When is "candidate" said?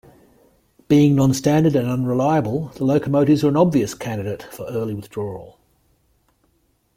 3.93-4.41